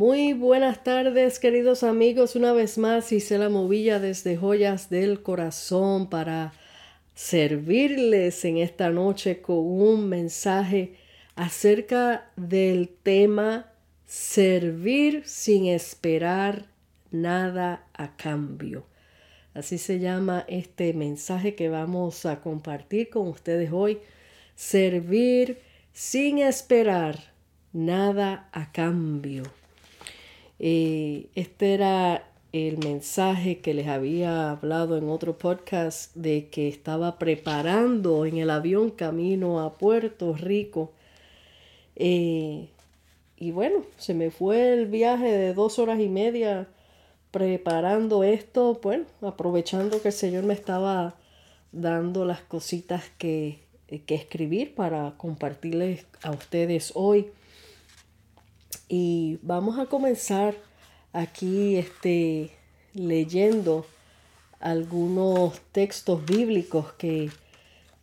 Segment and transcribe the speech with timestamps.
[0.00, 2.34] Muy buenas tardes, queridos amigos.
[2.34, 6.54] Una vez más hice la movilla desde Joyas del Corazón para
[7.14, 10.94] servirles en esta noche con un mensaje
[11.36, 13.74] acerca del tema
[14.06, 16.64] servir sin esperar
[17.10, 18.86] nada a cambio.
[19.52, 23.98] Así se llama este mensaje que vamos a compartir con ustedes hoy.
[24.54, 25.58] Servir
[25.92, 27.34] sin esperar
[27.74, 29.59] nada a cambio.
[30.60, 38.26] Este era el mensaje que les había hablado en otro podcast de que estaba preparando
[38.26, 40.92] en el avión camino a Puerto Rico.
[41.96, 42.68] Eh,
[43.38, 46.68] y bueno, se me fue el viaje de dos horas y media
[47.30, 51.14] preparando esto, bueno, aprovechando que el Señor me estaba
[51.72, 57.30] dando las cositas que, que escribir para compartirles a ustedes hoy.
[58.92, 60.56] Y vamos a comenzar
[61.12, 62.50] aquí este,
[62.92, 63.86] leyendo
[64.58, 67.30] algunos textos bíblicos que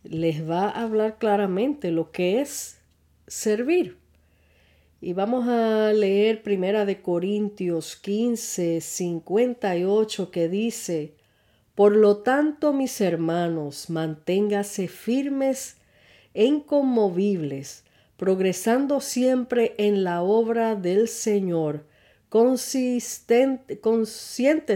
[0.02, 2.80] les va a hablar claramente lo que es
[3.26, 3.98] servir.
[5.02, 11.12] Y vamos a leer Primera de Corintios 15, 58 que dice,
[11.74, 15.76] Por lo tanto, mis hermanos, manténgase firmes
[16.32, 17.84] e inconmovibles,
[18.18, 21.86] progresando siempre en la obra del Señor,
[22.28, 23.62] conscientes,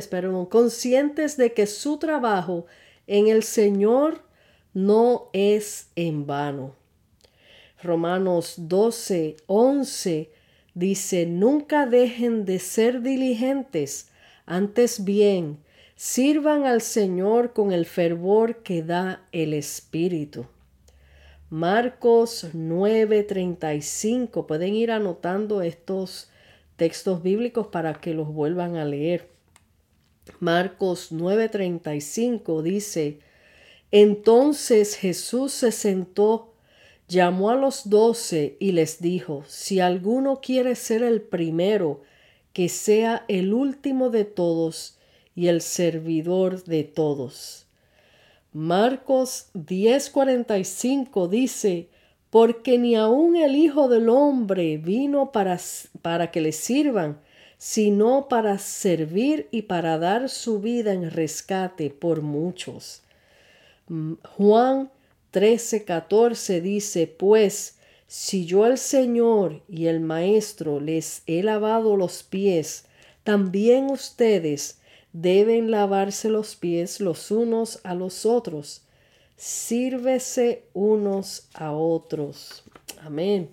[0.09, 2.67] perdón, conscientes de que su trabajo
[3.09, 4.23] en el Señor
[4.73, 6.77] no es en vano.
[7.83, 10.31] Romanos 12, 11
[10.75, 14.09] dice, nunca dejen de ser diligentes,
[14.47, 15.59] antes bien,
[15.97, 20.47] sirvan al Señor con el fervor que da el Espíritu.
[21.53, 24.47] Marcos 9:35.
[24.47, 26.31] Pueden ir anotando estos
[26.77, 29.29] textos bíblicos para que los vuelvan a leer.
[30.41, 33.19] Marcos 9:35 dice,
[33.91, 36.55] Entonces Jesús se sentó,
[37.07, 42.01] llamó a los doce y les dijo, Si alguno quiere ser el primero,
[42.55, 44.97] que sea el último de todos
[45.35, 47.67] y el servidor de todos.
[48.53, 51.89] Marcos 10:45 dice,
[52.29, 55.59] porque ni aun el Hijo del Hombre vino para,
[56.03, 57.19] para que le sirvan,
[57.57, 63.03] sino para servir y para dar su vida en rescate por muchos.
[63.89, 64.91] Mm, Juan
[65.33, 72.85] 13:14 dice, pues, si yo el Señor y el Maestro les he lavado los pies,
[73.25, 74.82] también ustedes
[75.13, 78.83] deben lavarse los pies los unos a los otros.
[79.37, 82.65] Sírvese unos a otros.
[83.01, 83.51] Amén.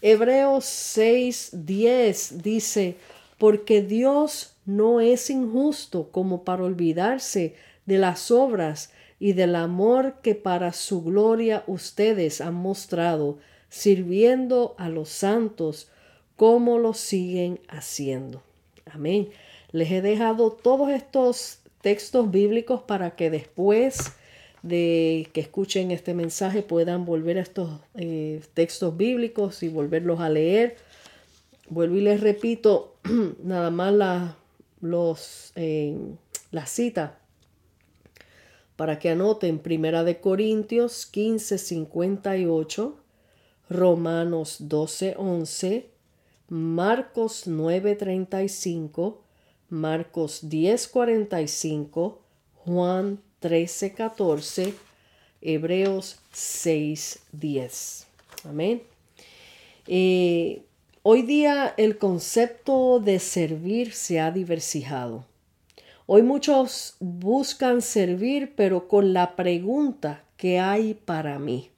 [0.00, 2.96] Hebreos 6:10 dice,
[3.38, 7.56] porque Dios no es injusto como para olvidarse
[7.86, 14.88] de las obras y del amor que para su gloria ustedes han mostrado, sirviendo a
[14.88, 15.88] los santos
[16.36, 18.42] como lo siguen haciendo.
[18.90, 19.28] Amén.
[19.72, 24.12] Les he dejado todos estos textos bíblicos para que después
[24.62, 30.28] de que escuchen este mensaje puedan volver a estos eh, textos bíblicos y volverlos a
[30.28, 30.76] leer.
[31.68, 32.96] Vuelvo y les repito
[33.42, 34.36] nada más la,
[34.80, 35.96] los, eh,
[36.50, 37.18] la cita
[38.76, 42.96] para que anoten Primera de Corintios 15, 58,
[43.68, 45.90] Romanos 12, 11,
[46.48, 49.22] Marcos 9, 35,
[49.72, 52.18] Marcos 10:45,
[52.66, 54.74] Juan 13:14,
[55.40, 58.04] Hebreos 6:10.
[58.44, 58.82] Amén.
[59.86, 60.62] Eh,
[61.02, 65.24] hoy día el concepto de servir se ha diversificado.
[66.04, 71.70] Hoy muchos buscan servir, pero con la pregunta ¿qué hay para mí?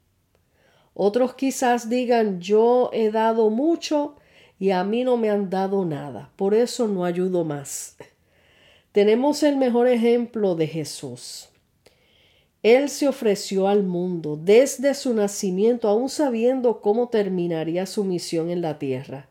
[0.94, 4.16] Otros quizás digan yo he dado mucho
[4.58, 7.96] y a mí no me han dado nada, por eso no ayudo más.
[8.92, 11.48] Tenemos el mejor ejemplo de Jesús.
[12.62, 18.62] Él se ofreció al mundo desde su nacimiento, aún sabiendo cómo terminaría su misión en
[18.62, 19.28] la tierra.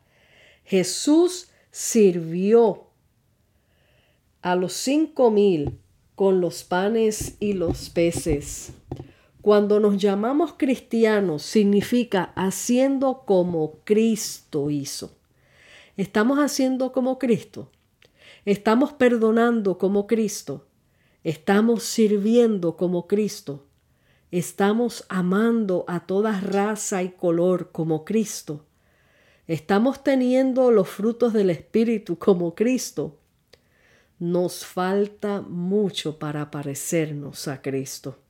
[0.65, 2.87] Jesús sirvió
[4.43, 5.79] a los cinco mil
[6.15, 8.73] con los panes y los peces.
[9.43, 15.17] Cuando nos llamamos cristianos significa haciendo como Cristo hizo.
[15.97, 17.69] Estamos haciendo como Cristo.
[18.45, 20.65] Estamos perdonando como Cristo.
[21.25, 23.65] Estamos sirviendo como Cristo.
[24.31, 28.65] Estamos amando a toda raza y color como Cristo.
[29.45, 33.17] estamos teniendo los frutos del Espíritu como Cristo,
[34.19, 38.22] nos falta mucho para parecernos a Cristo.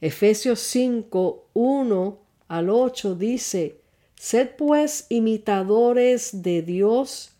[0.00, 3.80] Efesios 5, 1 al 8 dice,
[4.14, 7.32] Sed pues imitadores de Dios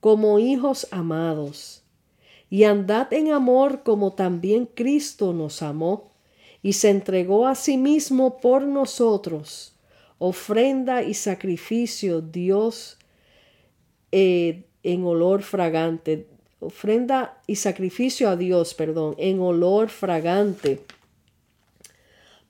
[0.00, 1.82] como hijos amados,
[2.50, 6.12] y andad en amor como también Cristo nos amó
[6.62, 9.74] y se entregó a sí mismo por nosotros,
[10.18, 12.98] ofrenda y sacrificio Dios
[14.12, 16.26] eh, en olor fragante,
[16.60, 20.84] ofrenda y sacrificio a Dios, perdón, en olor fragante.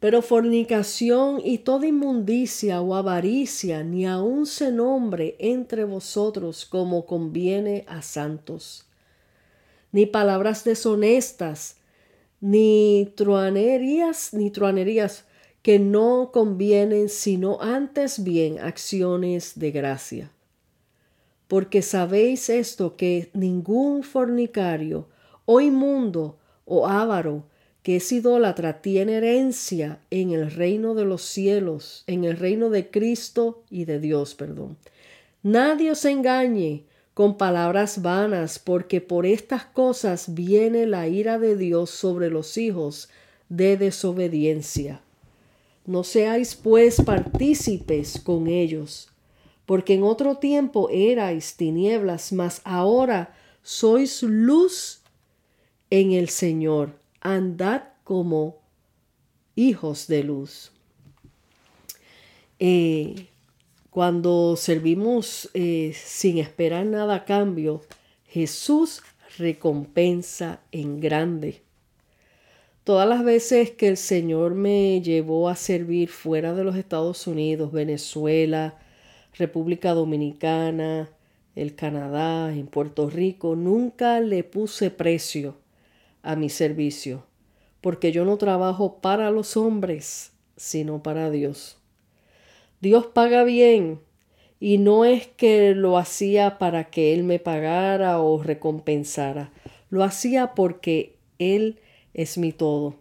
[0.05, 7.87] Pero fornicación y toda inmundicia o avaricia ni aun se nombre entre vosotros como conviene
[7.89, 8.87] a santos.
[9.93, 11.79] Ni palabras deshonestas,
[12.39, 15.25] ni truanerías, ni truanerías
[15.62, 20.31] que no convienen, sino antes bien acciones de gracia.
[21.49, 25.09] Porque sabéis esto, que ningún fornicario,
[25.47, 26.37] o inmundo,
[26.67, 27.47] o avaro,
[27.84, 32.90] que es idólatra, tiene herencia en el reino de los cielos, en el reino de
[32.90, 34.78] Cristo y de Dios, perdón.
[35.42, 41.90] Nadie os engañe con palabras vanas, porque por estas cosas viene la ira de Dios
[41.90, 43.10] sobre los hijos
[43.50, 45.02] de desobediencia.
[45.84, 49.10] No seáis pues partícipes con ellos,
[49.66, 55.02] porque en otro tiempo erais tinieblas, mas ahora sois luz
[55.90, 57.04] en el Señor.
[57.26, 58.61] Andad como
[59.56, 60.73] hijos de luz.
[62.59, 63.29] Eh,
[63.88, 67.81] cuando servimos eh, sin esperar nada a cambio,
[68.29, 69.03] Jesús
[69.38, 71.62] recompensa en grande.
[72.85, 77.73] Todas las veces que el Señor me llevó a servir fuera de los Estados Unidos,
[77.73, 78.79] Venezuela,
[79.32, 81.09] República Dominicana,
[81.56, 85.63] el Canadá, en Puerto Rico, nunca le puse precio
[86.25, 87.25] a mi servicio,
[87.81, 91.76] porque yo no trabajo para los hombres, sino para Dios.
[92.81, 94.00] Dios paga bien
[94.59, 99.53] y no es que lo hacía para que Él me pagara o recompensara,
[99.91, 101.79] lo hacía porque Él
[102.15, 102.97] es mi todo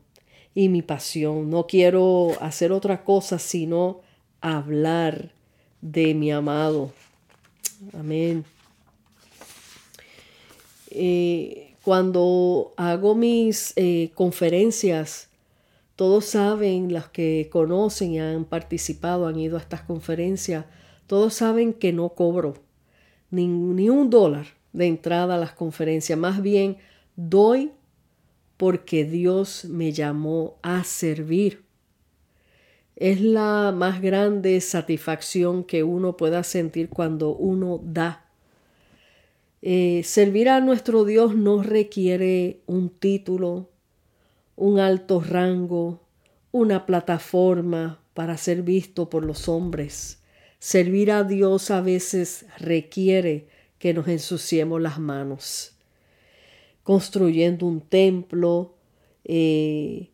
[0.53, 1.49] y mi pasión.
[1.49, 4.01] No quiero hacer otra cosa sino
[4.41, 5.31] hablar
[5.81, 6.91] de mi amado.
[7.93, 8.45] Amén.
[10.91, 15.29] Eh, cuando hago mis eh, conferencias,
[15.95, 20.65] todos saben, los que conocen y han participado, han ido a estas conferencias,
[21.07, 22.55] todos saben que no cobro
[23.29, 26.17] ni, ni un dólar de entrada a las conferencias.
[26.17, 26.77] Más bien,
[27.15, 27.71] doy
[28.55, 31.65] porque Dios me llamó a servir.
[32.95, 38.22] Es la más grande satisfacción que uno pueda sentir cuando uno da.
[39.65, 43.69] Eh, servir a nuestro Dios no requiere un título,
[44.57, 46.01] un alto rango,
[46.51, 50.21] una plataforma para ser visto por los hombres.
[50.59, 53.47] Servir a Dios a veces requiere
[53.79, 55.73] que nos ensuciemos las manos
[56.83, 58.75] construyendo un templo,
[59.23, 60.09] eh,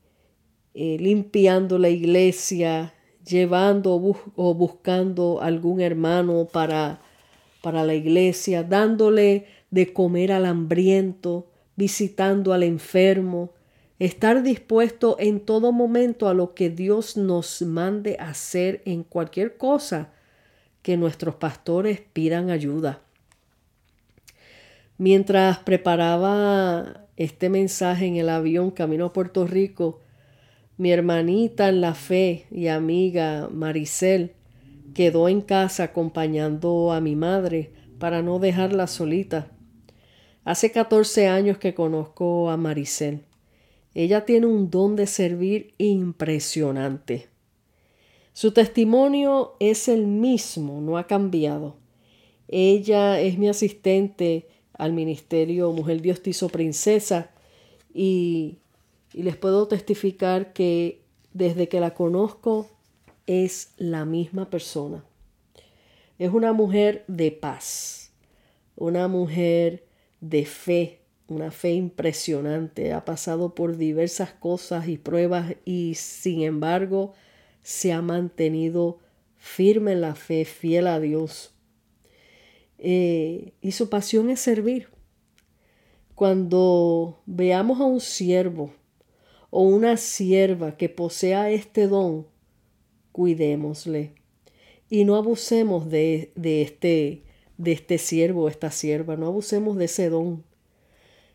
[0.75, 2.93] eh, limpiando la iglesia,
[3.27, 3.95] llevando
[4.35, 7.01] o buscando algún hermano para,
[7.61, 13.53] para la iglesia, dándole de comer al hambriento, visitando al enfermo,
[13.99, 20.11] estar dispuesto en todo momento a lo que Dios nos mande hacer en cualquier cosa
[20.81, 23.01] que nuestros pastores pidan ayuda.
[24.97, 30.01] Mientras preparaba este mensaje en el avión camino a Puerto Rico,
[30.77, 34.33] mi hermanita en la fe y amiga Maricel
[34.99, 39.49] quedó en casa acompañando a mi madre para no dejarla solita.
[40.43, 43.21] Hace 14 años que conozco a Maricel.
[43.93, 47.29] Ella tiene un don de servir impresionante.
[48.33, 51.77] Su testimonio es el mismo, no ha cambiado.
[52.49, 57.31] Ella es mi asistente al ministerio Mujer Dios te hizo princesa
[57.93, 58.57] y,
[59.13, 60.99] y les puedo testificar que
[61.31, 62.67] desde que la conozco
[63.29, 65.05] es la misma persona.
[66.17, 68.11] Es una mujer de paz,
[68.75, 69.85] una mujer
[70.19, 72.91] de fe, una fe impresionante.
[72.91, 77.13] Ha pasado por diversas cosas y pruebas y sin embargo
[77.61, 78.97] se ha mantenido
[79.37, 81.53] firme en la fe, fiel a Dios.
[82.79, 84.87] Eh, y su pasión es servir.
[86.15, 88.73] Cuando veamos a un siervo
[89.51, 92.25] o una sierva que posea este don,
[93.19, 94.13] cuidémosle.
[94.89, 97.23] y no abusemos de, de este,
[97.57, 100.45] de este siervo esta sierva, no abusemos de ese don.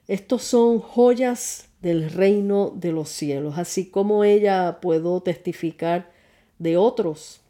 [0.08, 6.10] Estos son joyas del reino de los cielos, así como ella puedo testificar
[6.58, 7.42] de otros.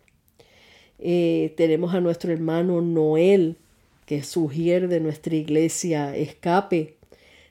[0.99, 3.57] Eh, tenemos a nuestro hermano Noel,
[4.05, 6.97] que sugiere de nuestra iglesia escape.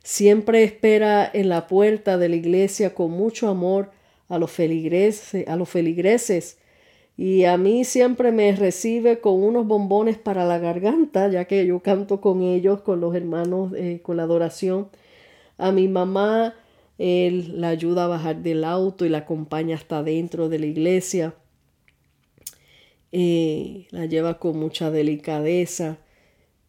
[0.03, 3.91] Siempre espera en la puerta de la iglesia con mucho amor
[4.27, 6.57] a los feligreses, a los feligreses
[7.17, 11.79] y a mí siempre me recibe con unos bombones para la garganta, ya que yo
[11.81, 14.89] canto con ellos, con los hermanos, eh, con la adoración.
[15.57, 16.55] A mi mamá,
[16.97, 21.35] él la ayuda a bajar del auto y la acompaña hasta dentro de la iglesia.
[23.11, 25.99] Eh, la lleva con mucha delicadeza.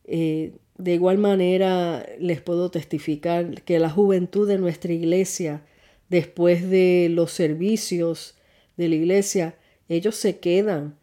[0.05, 5.63] Eh, de igual manera, les puedo testificar que la juventud de nuestra iglesia,
[6.11, 8.35] después de los servicios
[8.77, 9.57] de la iglesia,
[9.89, 10.97] ellos se quedan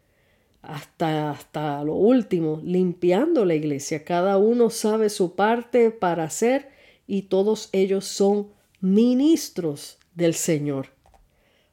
[0.62, 4.04] hasta, hasta lo último, limpiando la iglesia.
[4.04, 6.70] Cada uno sabe su parte para hacer
[7.08, 10.88] y todos ellos son ministros del Señor.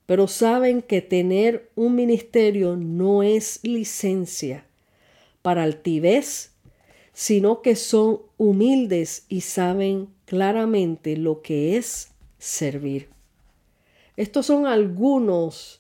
[0.07, 4.65] Pero saben que tener un ministerio no es licencia
[5.43, 6.53] para altivez,
[7.13, 13.09] sino que son humildes y saben claramente lo que es servir.
[14.17, 15.78] Estos son algunos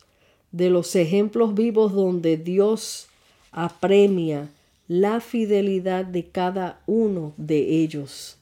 [0.52, 3.08] de los ejemplos vivos donde Dios
[3.52, 4.48] apremia
[4.86, 8.38] la fidelidad de cada uno de ellos.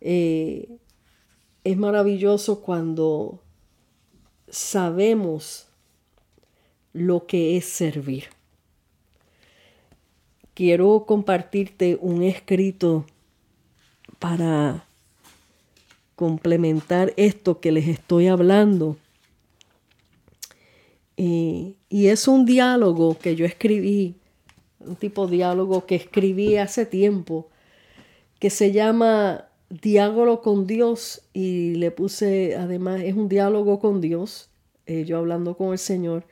[0.00, 0.68] Eh,
[1.62, 3.40] es maravilloso cuando
[4.48, 5.68] sabemos
[6.92, 8.24] lo que es servir.
[10.54, 13.06] Quiero compartirte un escrito
[14.18, 14.84] para
[16.16, 18.96] complementar esto que les estoy hablando
[21.22, 24.14] y, es un diálogo que yo escribí,
[24.78, 27.50] un tipo de diálogo que escribí hace tiempo,
[28.38, 34.48] que se llama Diálogo con Dios y le puse, además, es un diálogo con Dios,
[34.86, 36.24] eh, yo hablando con el Señor,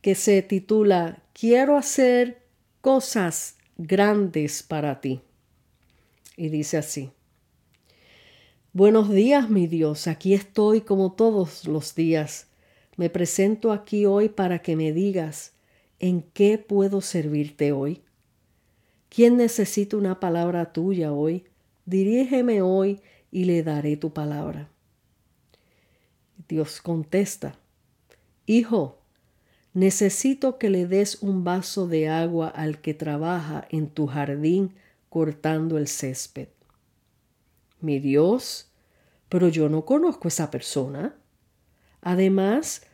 [0.00, 2.40] que se titula Quiero hacer
[2.80, 5.20] cosas grandes para ti.
[6.38, 7.10] Y dice así.
[8.72, 12.46] Buenos días, mi Dios, aquí estoy como todos los días
[13.02, 15.54] me presento aquí hoy para que me digas
[15.98, 18.04] en qué puedo servirte hoy.
[19.08, 21.44] ¿Quién necesita una palabra tuya hoy?
[21.84, 23.00] Dirígeme hoy
[23.32, 24.68] y le daré tu palabra.
[26.46, 27.58] Dios contesta,
[28.46, 29.00] Hijo,
[29.74, 34.76] necesito que le des un vaso de agua al que trabaja en tu jardín
[35.08, 36.50] cortando el césped.
[37.80, 38.70] Mi Dios,
[39.28, 41.16] pero yo no conozco esa persona.
[42.00, 42.86] Además,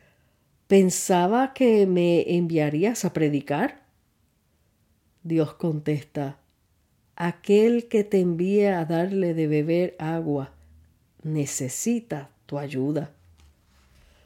[0.69, 3.81] ¿pensaba que me enviarías a predicar?
[5.23, 6.37] Dios contesta,
[7.15, 10.53] aquel que te envía a darle de beber agua
[11.23, 13.11] necesita tu ayuda.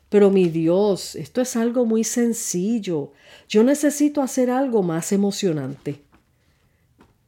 [0.09, 3.13] Pero mi Dios, esto es algo muy sencillo.
[3.47, 6.01] Yo necesito hacer algo más emocionante.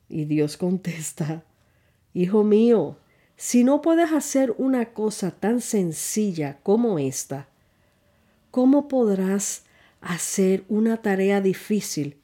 [0.10, 1.45] Y Dios contesta,
[2.13, 2.98] Hijo mío,
[3.38, 7.48] si no puedes hacer una cosa tan sencilla como esta,
[8.56, 9.66] ¿cómo podrás
[10.00, 12.22] hacer una tarea difícil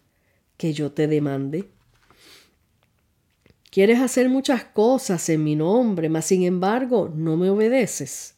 [0.55, 1.67] que yo te demande?
[3.69, 8.35] Quieres hacer muchas cosas en mi nombre, mas sin embargo no me obedeces.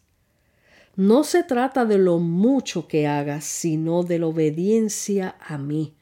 [0.96, 5.94] No se trata de lo mucho que hagas, sino de la obediencia a mí,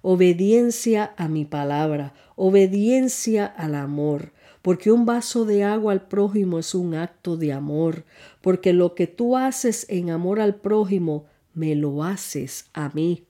[0.00, 4.32] obediencia a mi palabra, obediencia al amor,
[4.62, 8.04] porque un vaso de agua al prójimo es un acto de amor,
[8.42, 13.24] porque lo que tú haces en amor al prójimo, me lo haces a mí.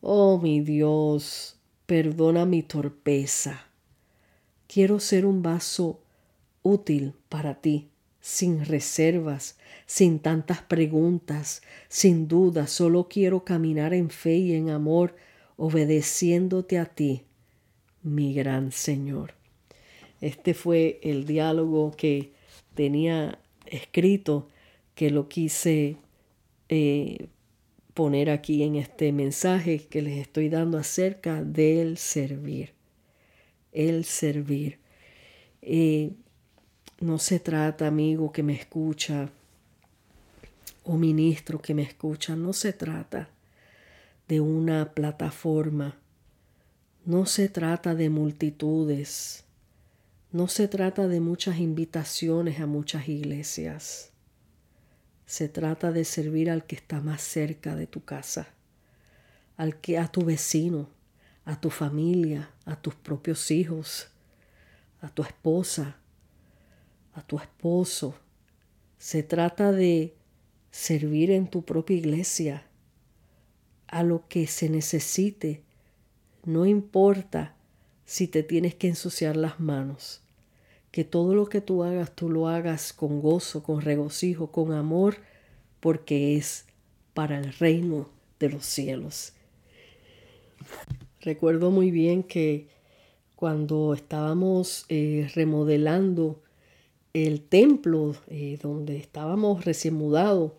[0.00, 3.66] Oh mi Dios, perdona mi torpeza.
[4.66, 6.00] Quiero ser un vaso
[6.62, 7.88] útil para ti,
[8.20, 15.14] sin reservas, sin tantas preguntas, sin dudas, solo quiero caminar en fe y en amor,
[15.56, 17.22] obedeciéndote a ti,
[18.02, 19.34] mi gran Señor.
[20.20, 22.32] Este fue el diálogo que
[22.74, 24.48] tenía escrito,
[24.94, 25.96] que lo quise
[26.68, 27.28] eh,
[27.94, 32.72] poner aquí en este mensaje que les estoy dando acerca del servir.
[33.72, 34.78] El servir.
[35.62, 36.12] Eh,
[37.00, 39.30] no se trata, amigo que me escucha,
[40.84, 43.30] o ministro que me escucha, no se trata
[44.28, 45.96] de una plataforma,
[47.04, 49.44] no se trata de multitudes,
[50.32, 54.13] no se trata de muchas invitaciones a muchas iglesias.
[55.26, 58.48] Se trata de servir al que está más cerca de tu casa,
[59.56, 60.88] al que a tu vecino,
[61.44, 64.08] a tu familia, a tus propios hijos,
[65.00, 65.96] a tu esposa,
[67.14, 68.14] a tu esposo.
[68.98, 70.14] Se trata de
[70.70, 72.66] servir en tu propia iglesia
[73.86, 75.62] a lo que se necesite.
[76.44, 77.54] No importa
[78.04, 80.23] si te tienes que ensuciar las manos.
[80.94, 85.16] Que todo lo que tú hagas, tú lo hagas con gozo, con regocijo, con amor,
[85.80, 86.66] porque es
[87.14, 88.08] para el reino
[88.38, 89.32] de los cielos.
[91.20, 92.68] Recuerdo muy bien que
[93.34, 96.40] cuando estábamos eh, remodelando
[97.12, 100.52] el templo eh, donde estábamos recién mudados,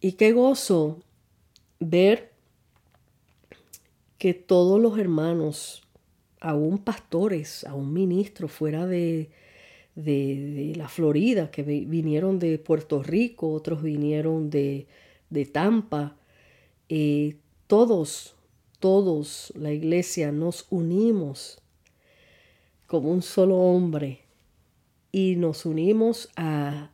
[0.00, 0.98] y qué gozo
[1.78, 2.32] ver
[4.18, 5.81] que todos los hermanos,
[6.42, 9.30] aún pastores, aún ministros fuera de,
[9.94, 14.86] de, la Florida, que vinieron de Puerto Rico, otros vinieron de,
[15.30, 16.16] de Tampa,
[16.88, 17.36] eh,
[17.68, 18.34] todos,
[18.80, 21.60] todos, la iglesia, nos unimos
[22.88, 24.22] como un solo hombre
[25.12, 26.90] y nos unimos a,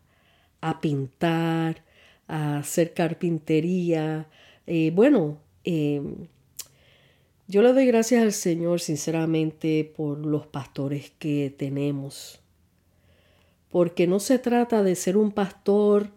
[0.60, 1.84] a pintar,
[2.28, 4.28] a hacer carpintería.
[4.66, 6.28] Eh, bueno, em,
[7.48, 12.40] yo le doy gracias al Señor sinceramente por los pastores que tenemos.
[13.70, 16.10] Porque no se trata de ser un pastor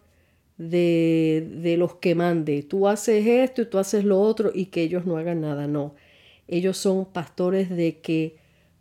[0.58, 2.62] de, de los que mande.
[2.62, 5.66] Tú haces esto y tú haces lo otro y que ellos no hagan nada.
[5.66, 5.94] No.
[6.48, 8.36] Ellos son pastores de que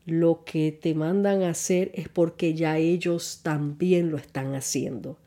[0.05, 5.17] lo que te mandan a hacer es porque ya ellos también lo están haciendo.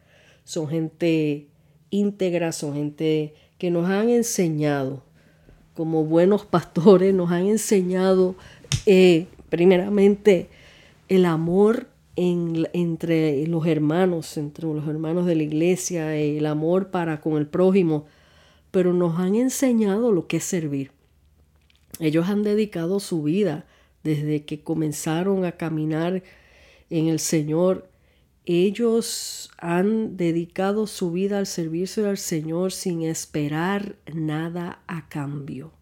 [0.44, 1.46] Son gente
[1.88, 5.03] íntegra, son gente que nos han enseñado
[5.74, 8.34] como buenos pastores nos han enseñado
[8.87, 10.48] eh, primeramente
[11.08, 17.37] el amor entre los hermanos, entre los hermanos de la iglesia, el amor para con
[17.37, 18.06] el prójimo,
[18.70, 20.92] pero nos han enseñado lo que es servir.
[21.98, 23.66] Ellos han dedicado su vida
[24.04, 26.22] desde que comenzaron a caminar
[26.90, 27.88] en el Señor
[28.46, 35.72] ellos han dedicado su vida al servicio del Señor sin esperar nada a cambio.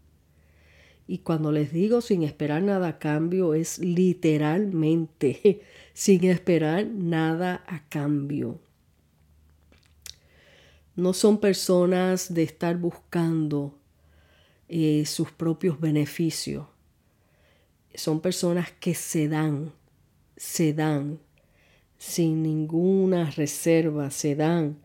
[1.09, 7.89] Y cuando les digo sin esperar nada a cambio es literalmente sin esperar nada a
[7.89, 8.61] cambio.
[10.95, 13.79] No son personas de estar buscando
[14.69, 16.67] eh, sus propios beneficios.
[17.95, 19.73] Son personas que se dan,
[20.37, 21.19] se dan
[22.03, 24.83] sin ninguna reserva, se dan.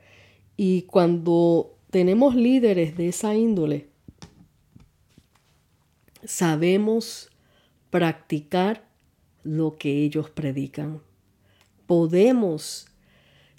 [0.56, 3.88] Y cuando tenemos líderes de esa índole,
[6.24, 7.32] sabemos
[7.90, 8.88] practicar
[9.42, 11.02] lo que ellos predican.
[11.88, 12.86] Podemos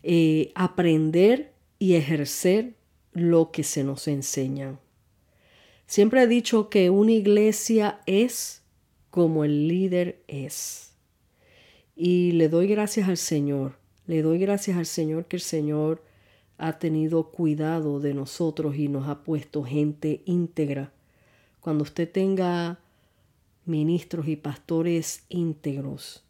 [0.04, 2.76] eh, aprender y ejercer
[3.12, 4.78] lo que se nos enseña.
[5.88, 8.62] Siempre he dicho que una iglesia es
[9.10, 10.87] como el líder es.
[12.00, 16.00] Y le doy gracias al Señor, le doy gracias al Señor que el Señor
[16.56, 20.92] ha tenido cuidado de nosotros y nos ha puesto gente íntegra.
[21.60, 22.78] Cuando usted tenga
[23.64, 26.22] ministros y pastores íntegros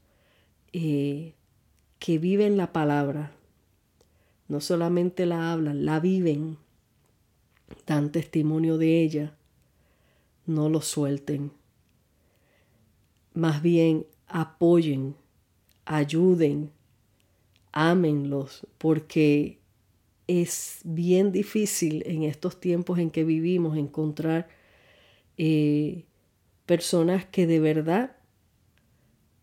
[0.73, 1.35] eh,
[1.99, 3.33] que viven la palabra,
[4.49, 6.57] no solamente la hablan, la viven,
[7.87, 9.37] dan testimonio de ella,
[10.47, 11.53] no lo suelten.
[13.35, 15.15] Más bien apoyen
[15.89, 16.71] ayuden,
[17.73, 19.59] ámenlos, porque
[20.27, 24.49] es bien difícil en estos tiempos en que vivimos encontrar
[25.39, 26.05] eh,
[26.67, 28.17] personas que de verdad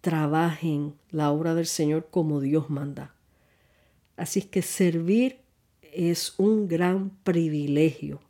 [0.02, 3.16] trabajen la obra del Señor como Dios manda.
[4.16, 5.40] Así que servir
[5.82, 8.22] es un gran privilegio.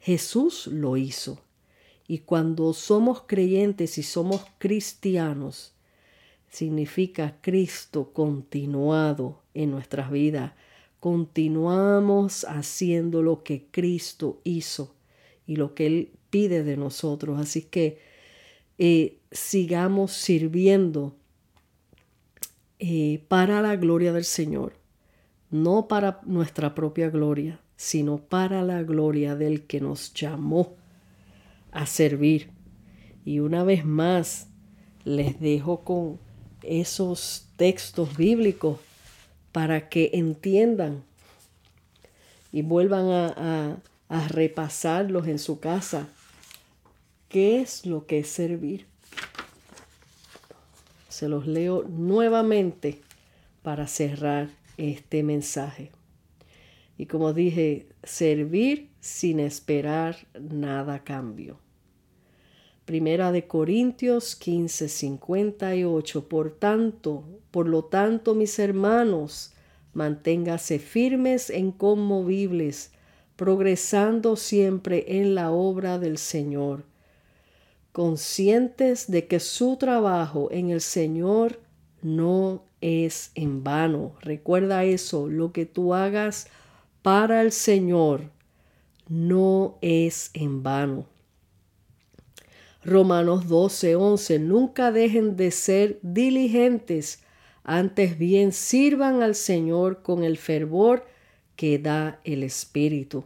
[0.00, 1.42] Jesús lo hizo.
[2.06, 5.74] Y cuando somos creyentes y somos cristianos,
[6.48, 10.52] significa Cristo continuado en nuestras vidas.
[11.00, 14.94] Continuamos haciendo lo que Cristo hizo
[15.46, 17.40] y lo que Él pide de nosotros.
[17.40, 18.00] Así que
[18.78, 21.16] eh, sigamos sirviendo
[22.78, 24.74] eh, para la gloria del Señor,
[25.50, 30.76] no para nuestra propia gloria, sino para la gloria del que nos llamó
[31.70, 32.50] a servir.
[33.24, 34.48] Y una vez más,
[35.04, 36.18] les dejo con
[36.62, 38.78] esos textos bíblicos
[39.52, 41.02] para que entiendan
[42.52, 43.76] y vuelvan a,
[44.28, 46.08] repasarlos en su casa.
[47.28, 48.86] ¿Qué es lo que es servir?
[51.10, 53.02] Se los leo nuevamente
[53.62, 55.90] para cerrar este mensaje.
[56.96, 61.58] Y como dije, servir sin esperar nada a cambio.
[62.88, 66.26] Primera de Corintios 15, 58.
[66.26, 69.52] Por tanto, por lo tanto, mis hermanos,
[69.92, 72.92] manténgase firmes e inconmovibles,
[73.36, 76.86] progresando siempre en la obra del Señor,
[77.92, 81.60] conscientes de que su trabajo en el Señor
[82.00, 84.14] no es en vano.
[84.22, 86.46] Recuerda eso, lo que tú hagas
[87.02, 88.30] para el Señor
[89.10, 91.17] no es en vano.
[92.88, 94.38] Romanos 12, 11.
[94.38, 97.22] Nunca dejen de ser diligentes,
[97.64, 101.06] antes bien sirvan al Señor con el fervor
[101.54, 103.24] que da el Espíritu.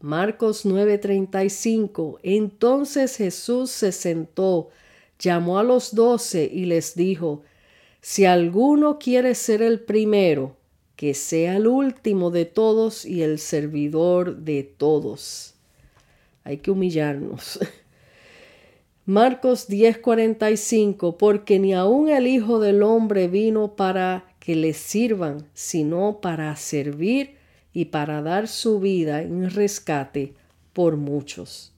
[0.00, 2.18] Marcos 9:35.
[2.22, 4.70] Entonces Jesús se sentó,
[5.18, 7.42] llamó a los doce y les dijo,
[8.00, 10.56] Si alguno quiere ser el primero,
[10.96, 15.54] que sea el último de todos y el servidor de todos.
[16.44, 17.58] Hay que humillarnos.
[19.06, 26.20] Marcos 10:45, porque ni aun el Hijo del Hombre vino para que le sirvan, sino
[26.20, 27.36] para servir
[27.72, 30.34] y para dar su vida en rescate
[30.72, 31.72] por muchos.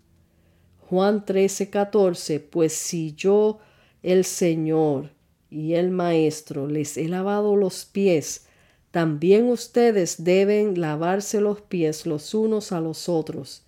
[0.88, 3.60] Juan 13:14, pues si yo,
[4.02, 5.10] el Señor
[5.48, 8.46] y el Maestro, les he lavado los pies,
[8.90, 13.62] también ustedes deben lavarse los pies los unos a los otros.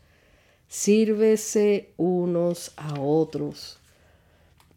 [0.69, 3.79] Sírvese unos a otros.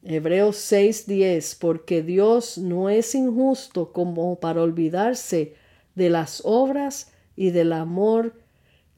[0.03, 5.55] Hebreos 6:10, porque Dios no es injusto como para olvidarse
[5.95, 8.33] de las obras y del amor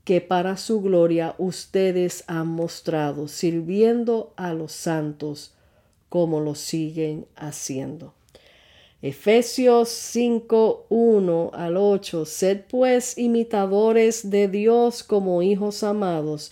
[0.04, 5.54] que para su gloria ustedes han mostrado, sirviendo a los santos
[6.10, 8.13] como lo siguen haciendo.
[9.02, 12.25] Efesios 5, 1 al 8.
[12.25, 16.52] Sed pues imitadores de Dios como hijos amados,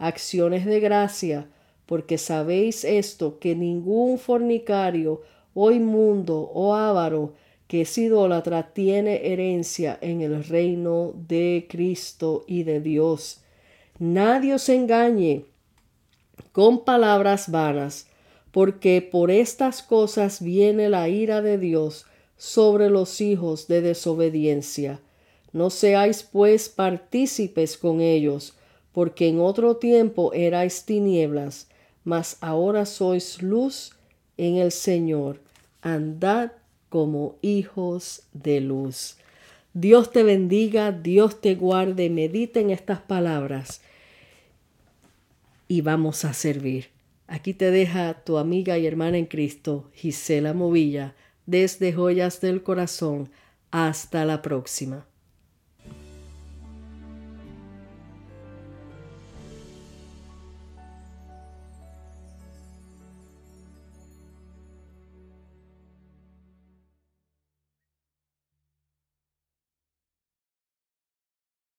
[0.00, 1.46] acciones de gracia,
[1.86, 5.22] porque sabéis esto, que ningún fornicario
[5.54, 7.34] o inmundo o avaro
[7.68, 13.42] que es idólatra tiene herencia en el reino de Cristo y de Dios.
[14.00, 15.44] Nadie os engañe
[16.50, 18.08] con palabras vanas,
[18.50, 25.00] porque por estas cosas viene la ira de Dios sobre los hijos de desobediencia.
[25.52, 28.54] No seáis pues partícipes con ellos,
[28.92, 31.68] porque en otro tiempo erais tinieblas,
[32.04, 33.92] mas ahora sois luz
[34.36, 35.40] en el Señor.
[35.82, 36.52] Andad
[36.88, 39.16] como hijos de luz.
[39.72, 43.80] Dios te bendiga, Dios te guarde, medita en estas palabras
[45.68, 46.88] y vamos a servir.
[47.28, 51.14] Aquí te deja tu amiga y hermana en Cristo, Gisela Movilla
[51.46, 53.30] desde Joyas del Corazón.
[53.70, 55.06] Hasta la próxima.